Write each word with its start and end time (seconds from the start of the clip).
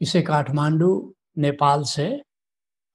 इसे 0.00 0.22
काठमांडू, 0.22 1.14
नेपाल 1.38 1.82
से 1.82 2.22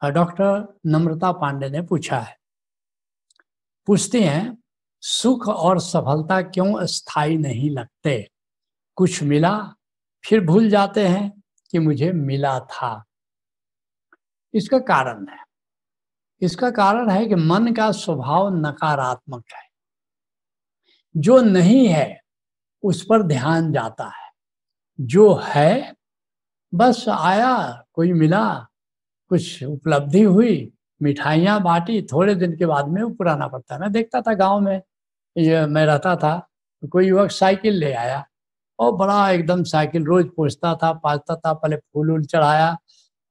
डॉक्टर 0.05 0.79
नम्रता 0.85 1.31
पांडे 1.31 1.69
ने 1.69 1.81
पूछा 1.81 2.19
है। 2.19 2.37
पूछते 3.85 4.21
हैं, 4.21 4.57
सुख 5.01 5.47
और 5.47 5.79
सफलता 5.79 6.41
क्यों 6.41 6.85
स्थायी 6.85 7.37
नहीं 7.37 7.69
लगते? 7.69 8.29
कुछ 8.95 9.23
मिला, 9.23 9.75
फिर 10.29 10.45
भूल 10.45 10.69
जाते 10.69 11.07
हैं 11.07 11.41
कि 11.71 11.79
मुझे 11.79 12.11
मिला 12.11 12.59
था। 12.59 13.03
इसका 14.53 14.79
कारण 14.79 15.27
है। 15.27 15.37
इसका 16.41 16.71
कारण 16.71 17.09
है 17.09 17.25
कि 17.25 17.35
मन 17.35 17.73
का 17.73 17.91
स्वभाव 17.91 18.55
नकारात्मक 18.55 19.45
है। 19.55 19.69
जो 21.17 21.41
नहीं 21.41 21.87
है, 21.87 22.21
उस 22.83 23.05
पर 23.09 23.23
ध्यान 23.23 23.71
जाता 23.71 24.05
है। 24.05 24.31
जो 25.01 25.35
है 25.43 25.94
बस 26.75 27.05
आया, 27.09 27.83
कोई 27.93 28.11
मिला, 28.13 28.45
कुछ 29.31 29.63
उपलब्धि 29.63 30.21
हुई, 30.21 30.71
मिठाइयाँ 31.01 31.61
बांटी, 31.63 32.01
थोड़े 32.11 32.35
दिन 32.35 32.55
के 32.57 32.65
बाद 32.65 32.87
में 32.87 33.01
वो 33.03 33.09
पुराना 33.09 33.47
पड़ता 33.47 33.77
मैं 33.79 33.91
देखता 33.91 34.21
था 34.21 34.33
गाँव 34.33 34.59
में, 34.59 34.81
ये 35.35 35.65
मैं 35.67 35.85
रहता 35.85 36.15
था 36.15 36.37
तो 36.83 36.87
कोई 36.87 37.07
युवक 37.07 37.31
साइकिल 37.31 37.73
ले 37.73 37.91
आया, 37.93 38.23
और 38.79 38.91
बड़ा 38.95 39.29
एकदम 39.31 39.63
साइकिल 39.63 40.05
रोज 40.05 40.25
पूछता 40.37 40.73
था 40.75 40.91
पाजता 40.93 41.35
था, 41.35 41.53
पहले 41.53 41.75
फूल 41.75 42.11
उल 42.11 42.25
चढ़ाया, 42.25 42.75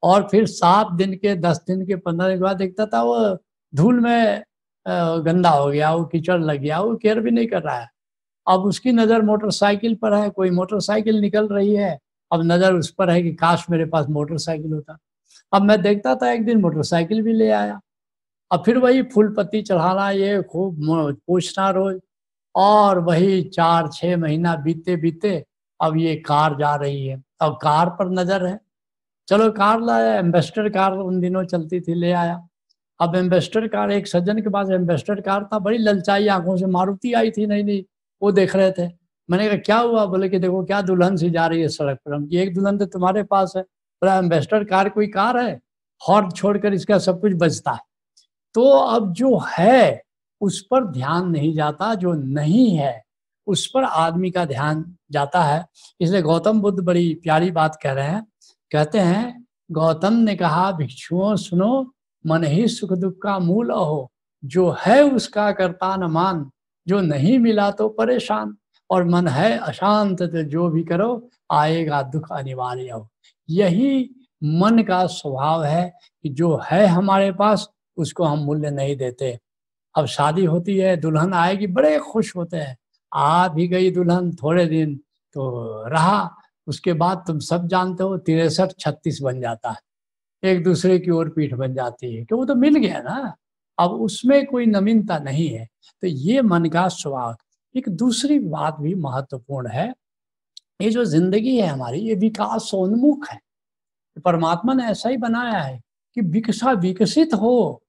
और 0.03 0.29
फिर 0.31 0.47
सात 0.47 0.92
दिन 0.92 1.15
के, 1.15 1.34
दस 1.37 1.61
दिन 1.69 1.84
के, 1.87 1.97
पंद्रह 1.97 2.29
दिन 2.29 2.37
के 2.39 2.42
बाद 2.42 2.56
देखता 2.56 2.87
था, 2.87 3.03
वो 3.03 3.37
धूल 3.73 4.01
में 4.01 4.42
गंदा 4.87 5.51
हो 5.51 5.69
गया, 5.70 5.92
वो 5.95 6.05
कीचड़ 6.05 6.41
लग 6.41 6.61
गया, 6.61 6.81
वो 6.81 6.97
केयर 6.97 7.20
भी 7.20 7.31
नहीं 7.31 7.47
कर 7.47 7.62
रहा 7.62 7.79
है। 7.79 7.89
अब 8.47 8.65
उसकी 8.67 8.92
नज़र 8.92 9.23
मोटरसाइकिल 9.23 9.95
पर 10.03 10.15
है, 10.15 10.31
कोई 10.31 10.51
मोटरसाइकिल 10.53 11.20
निकल 11.20 11.48
रही 11.48 11.75
है 11.75 11.98
अब 12.34 12.43
नज़र 12.45 12.74
उस 12.74 12.91
पर 12.91 13.11
है 13.11 13.23
कि 13.23 13.33
काश 13.34 13.66
मेरे 13.70 13.84
पास 13.87 14.06
मोटरसाइकिल 14.11 14.73
होता। 14.73 14.97
अब 15.52 15.62
मैं 15.62 15.80
देखता 15.83 16.15
था 16.15 16.30
एक 16.33 16.45
दिन 16.47 16.61
मोटरसाइकिल 16.61 17.23
भी 17.23 17.33
ले 17.33 17.50
आया। 17.53 17.81
अब 18.50 18.62
फिर 18.64 18.78
वही 18.78 19.03
फूल 19.05 19.34
पत्ती 19.36 19.62
चढ़ाना 19.62 20.11
ये 20.12 20.42
खूब 20.42 20.77
पूछना 21.27 21.70
रोज। 21.70 22.00
और 22.55 22.98
वही 22.98 23.42
चार 23.44 23.89
छः 23.92 24.17
महीना 24.17 24.55
बीते 24.56 24.97
बीते 24.97 25.44
अब 25.81 25.97
ये 25.97 26.14
कार 26.17 26.56
जा 26.59 26.75
रही 26.77 27.06
है। 27.06 27.22
अब 27.42 27.59
कार 27.62 27.89
पर 27.91 28.11
नज़र 28.11 28.47
है। 28.47 28.59
चलो 29.28 29.50
कार 29.53 29.81
लाया 29.81 30.14
एम्बेस्टर 30.19 30.69
कार 30.69 30.92
उन 30.92 31.20
दिनों 31.20 31.44
चलती 31.44 31.81
थी, 31.81 31.94
ले 31.94 32.12
आया। 32.12 32.41
अब 33.00 33.14
एम्बेस्टर 33.16 33.66
कार, 33.69 33.91
एक 33.92 34.06
सज्जन 34.06 34.41
के 34.42 34.50
पास 34.50 34.70
एम्बेस्टर 34.70 35.20
कार 35.20 35.44
था, 35.44 35.59
बड़ी 35.59 35.78
ललचाई 35.78 36.28
आँखों 36.28 36.56
से, 36.56 36.66
मारुति 36.66 37.12
आई 37.12 37.31
थी 37.31 37.47
नहीं 37.47 37.64
नहीं 37.64 37.83
वो 38.22 38.33
देख 38.33 38.55
रहे 38.56 38.72
थे। 38.72 38.89
मैंने 39.30 39.48
कहा, 39.48 39.56
क्या 39.56 39.78
हुआ? 39.78 40.06
बोले 40.06 40.28
कि, 40.28 40.39
देखो, 40.39 40.64
क्या 40.64 40.83
दुल्हन 40.83 41.17
सी 41.17 41.30
जा 41.30 41.47
रही 41.47 41.61
है 41.61 41.69
सड़क 41.69 41.97
पर? 41.97 42.14
हम 42.14 42.28
एक 42.33 42.55
दुल्हन 42.55 42.78
तो 42.78 42.86
तुम्हारे 42.86 43.22
पास 43.22 43.53
है 43.56 43.62
बोला 43.62 44.16
एम्बेस्टर 44.16 44.64
कार, 44.64 44.89
कोई 44.89 45.06
कार 45.06 45.39
है? 45.39 45.61
हॉर्न 46.08 46.31
छोड़कर 46.31 46.75
इसका 46.75 46.98
सब 46.98 47.20
कुछ 47.20 47.33
बचता 47.34 47.70
है। 47.70 47.78
तो 48.55 48.70
अब 48.70 49.12
जो 49.12 49.42
है, 49.58 50.03
उस 50.41 50.66
पर 50.70 50.84
ध्यान 50.84 51.28
नहीं 51.28 51.55
जाता, 51.55 51.94
जो 51.94 52.12
नहीं 52.12 52.77
है, 52.77 53.05
उस 53.47 53.70
पर 53.75 53.84
आदमी 53.84 54.31
का 54.31 54.44
ध्यान 54.44 54.97
जाता 55.11 55.42
है। 55.42 55.66
इसलिए 56.00 56.22
गौतम 56.22 56.61
बुद्ध 56.61 56.81
बड़ी 56.81 57.14
प्यारी 57.14 57.50
बात 57.50 57.78
कह 57.83 57.92
रहे 57.92 58.09
हैं। 58.09 58.27
कहते 58.72 58.98
हैं, 58.98 59.47
गौतम 59.72 60.12
ने 60.12 60.36
कहा, 60.36 60.72
भिक्षुओं, 60.72 61.36
सुनो, 61.36 61.94
मन 62.27 62.44
ही 62.44 62.69
सुख 62.69 62.92
दुख 62.92 63.19
का 63.22 63.38
मूल 63.38 63.70
अहो। 63.70 64.12
जो 64.44 64.77
है 64.81 65.03
उसका 65.03 65.53
करता 65.53 65.97
न 65.97 66.05
मान, 66.05 66.50
जो 66.88 67.00
नहीं 67.00 67.38
मिला 67.38 67.70
तो 67.70 67.88
परेशान। 67.88 68.56
और 68.95 69.05
मन 69.05 69.28
है 69.28 69.56
अशांत 69.59 70.23
तो 70.23 70.42
जो 70.42 70.69
भी 70.69 70.83
करो, 70.84 71.28
आएगा 71.53 72.03
दुख 72.03 72.33
अनिवार्य 72.33 72.91
हो। 72.91 73.09
यही 73.48 74.11
मन 74.42 74.83
का 74.83 75.06
स्वभाव 75.06 75.64
है 75.64 75.92
कि 76.23 76.28
जो 76.28 76.61
है 76.70 76.87
हमारे 76.87 77.33
पास, 77.33 77.69
उसको 77.97 78.25
हम 78.25 78.39
मूल्य 78.39 78.70
नहीं 78.70 78.97
देते। 78.97 79.39
अब 79.95 80.06
शादी 80.06 80.45
होती 80.45 80.77
है, 80.78 80.97
दुल्हन 80.97 81.34
आएगी, 81.34 81.66
बड़े 81.66 81.99
खुश 81.99 82.37
होते 82.37 82.56
हैं। 82.56 82.77
आ 83.12 83.49
भी 83.49 83.69
गई 83.69 83.91
दुल्हन 83.91 84.32
थोड़े 84.32 84.66
दिन 84.66 84.97
तो 85.34 85.84
रहा, 85.88 86.37
उसके 86.66 86.93
बाद 86.93 87.25
तुम 87.26 87.38
सब 87.38 87.66
जानते 87.69 88.05
हो, 88.05 88.16
तिरसठ 88.19 88.72
छत्तीस 88.78 89.21
बन 89.22 89.41
जाता 89.41 89.71
है। 89.71 90.50
एक 90.50 90.65
दूसरे 90.65 90.99
की 90.99 91.11
ओर 91.11 91.28
पीठ 91.28 91.55
बन 91.55 91.75
जाती 91.75 92.15
है 92.15 92.25
कि 92.25 92.34
वो 92.34 92.44
तो 92.44 92.55
मिल 92.55 92.76
गया 92.76 93.00
ना। 93.00 93.34
अब 93.78 93.91
उसमें 93.91 94.47
कोई 94.47 94.66
नवीनता 94.66 95.19
नहीं 95.19 95.49
है। 95.49 95.69
तो 96.03 96.06
ये 96.06 96.43
मन 96.43 96.65
का 96.65 96.88
स्वभाव 96.88 97.37
एक 97.75 97.89
दूसरी 97.91 98.39
बात 98.41 98.77
भी 98.81 98.95
महत्वपूर्ण 98.97 99.69
है। 99.69 99.93
ये 100.83 100.91
जो 100.91 101.05
ज़िंदगी 101.05 101.57
है 101.59 101.67
हमारी, 101.67 101.99
ये 102.01 102.15
विकासोन्मुख 102.17 103.29
है। 103.29 103.39
परमात्मा 104.25 104.75
ने 104.75 104.85
ऐसा 104.87 105.09
ही 105.09 105.17
बनाया 105.19 105.61
है 105.61 105.81
कि 106.17 106.21
विकसा 106.23 106.73
विकसित 106.75 107.35
हो 107.35 107.81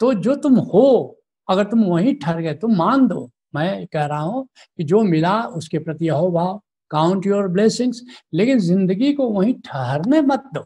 तो 0.00 0.12
जो 0.14 0.34
तुम 0.36 0.54
हो, 0.56 1.16
अगर 1.48 1.64
तुम 1.64 1.84
वहीं 1.84 2.14
ठहर 2.14 2.40
गए, 2.40 2.54
तुम 2.54 2.74
मान 2.76 3.06
दो। 3.08 3.30
मैं 3.54 3.86
कह 3.86 4.04
रहा 4.06 4.20
हूँ 4.20 4.46
कि 4.78 4.84
जो 4.84 5.02
मिला, 5.02 5.40
उसके 5.42 5.78
प्रति 5.78 6.08
अहोभाव 6.08 6.60
काउंट 6.90 7.26
योर 7.26 7.48
ब्लेसिंग्स 7.48 8.02
लेकिन 8.32 8.58
ज़िंदगी 8.60 9.12
को 9.12 9.28
वहीं 9.30 9.54
ठहरने 9.64 10.20
मत 10.22 10.44
दो। 10.54 10.64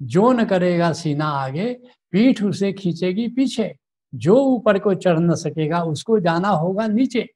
जो 0.00 0.30
न 0.32 0.44
करेगा 0.44 0.92
सीना 0.92 1.26
आगे, 1.26 1.72
पीठ 2.12 2.42
उसे 2.42 2.72
खींचेगी 2.72 3.28
पीछे। 3.28 3.72
जो 4.12 4.36
ऊपर 4.46 4.78
को 4.78 4.94
चढ़ 4.94 5.18
न 5.20 5.34
सकेगा, 5.36 5.82
उसको 5.82 6.18
जाना 6.20 6.48
होगा 6.50 6.86
नीचे। 6.88 7.26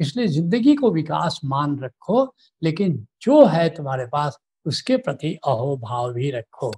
इसलिए 0.00 0.26
ज़िंदगी 0.26 0.74
को 0.74 0.90
विकास 0.90 1.40
मान 1.44 1.78
रखो, 1.78 2.34
लेकिन 2.62 3.06
जो 3.22 3.44
है 3.44 3.68
तुम्हारे 3.68 4.06
पास, 4.06 4.38
उसके 4.66 4.96
प्रति 4.96 5.38
अहोभाव 5.46 6.12
भी 6.12 6.30
रखो। 6.30 6.72